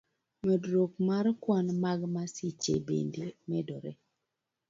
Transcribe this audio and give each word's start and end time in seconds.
Medruok 0.47 0.91
mar 1.07 1.25
kwan 1.43 1.67
mag 1.83 1.99
masiche 2.15 2.75
bende 2.87 3.25
medore. 3.49 3.91